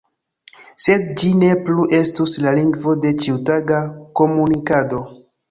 Sed 0.85 1.03
ĝi 1.21 1.29
ne 1.41 1.49
plu 1.67 1.85
estus 1.97 2.33
la 2.47 2.55
lingvo 2.57 2.95
de 3.05 3.13
ĉiutaga 3.27 3.83
komunikado. 4.23 5.05